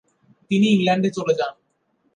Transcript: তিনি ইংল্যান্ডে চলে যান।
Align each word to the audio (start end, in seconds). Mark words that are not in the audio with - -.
তিনি 0.51 0.67
ইংল্যান্ডে 0.75 1.09
চলে 1.17 1.33
যান। 1.39 1.53